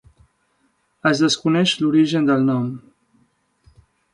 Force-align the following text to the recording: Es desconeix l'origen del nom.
Es 1.09 1.21
desconeix 1.25 1.75
l'origen 1.83 2.27
del 2.31 2.49
nom. 2.51 2.67